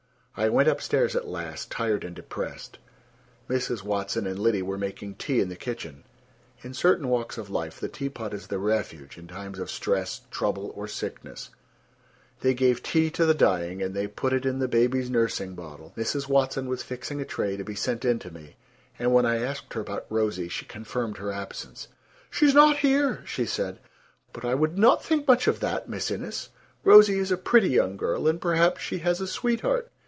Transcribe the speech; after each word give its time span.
I 0.37 0.47
went 0.47 0.69
up 0.69 0.81
stairs 0.81 1.13
at 1.15 1.27
last, 1.27 1.69
tired 1.69 2.03
and 2.05 2.15
depressed. 2.15 2.79
Mrs. 3.49 3.83
Watson 3.83 4.25
and 4.25 4.39
Liddy 4.39 4.61
were 4.63 4.77
making 4.77 5.15
tea 5.15 5.39
in 5.41 5.49
the 5.49 5.55
kitchen. 5.57 6.03
In 6.63 6.73
certain 6.73 7.09
walks 7.09 7.37
of 7.37 7.49
life 7.49 7.79
the 7.81 7.89
tea 7.89 8.07
pot 8.09 8.33
is 8.33 8.47
the 8.47 8.57
refuge 8.57 9.17
in 9.19 9.27
times 9.27 9.59
of 9.59 9.69
stress, 9.69 10.21
trouble 10.31 10.71
or 10.73 10.87
sickness: 10.87 11.49
they 12.39 12.53
give 12.53 12.81
tea 12.81 13.09
to 13.11 13.25
the 13.25 13.33
dying 13.35 13.83
and 13.83 13.93
they 13.93 14.07
put 14.07 14.31
it 14.33 14.45
in 14.45 14.57
the 14.59 14.69
baby's 14.69 15.09
nursing 15.11 15.53
bottle. 15.53 15.91
Mrs. 15.97 16.27
Watson 16.29 16.65
was 16.69 16.81
fixing 16.81 17.19
a 17.21 17.25
tray 17.25 17.55
to 17.57 17.65
be 17.65 17.75
sent 17.75 18.03
in 18.05 18.17
to 18.19 18.31
me, 18.33 18.55
and 18.97 19.13
when 19.13 19.25
I 19.25 19.41
asked 19.41 19.73
her 19.73 19.81
about 19.81 20.07
Rosie 20.09 20.49
she 20.49 20.65
confirmed 20.65 21.17
her 21.17 21.31
absence. 21.33 21.89
"She's 22.31 22.55
not 22.55 22.77
here," 22.77 23.21
she 23.25 23.45
said; 23.45 23.79
"but 24.33 24.45
I 24.45 24.55
would 24.55 24.77
not 24.77 25.03
think 25.03 25.27
much 25.27 25.47
of 25.49 25.59
that, 25.59 25.89
Miss 25.89 26.09
Innes. 26.09 26.49
Rosie 26.85 27.19
is 27.19 27.33
a 27.33 27.37
pretty 27.37 27.69
young 27.69 27.95
girl, 27.97 28.27
and 28.29 28.41
perhaps 28.41 28.81
she 28.81 28.99
has 28.99 29.19
a 29.21 29.27
sweetheart. 29.27 29.91